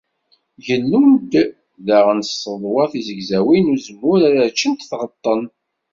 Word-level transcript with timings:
Gellun-d 0.65 1.31
daɣen 1.87 2.19
s 2.23 2.29
tseḍwa 2.33 2.83
tizegzawin 2.91 3.65
n 3.69 3.73
uzemmur 3.73 4.19
ara 4.29 4.51
ččent 4.55 4.87
tɣeṭṭen. 4.89 5.41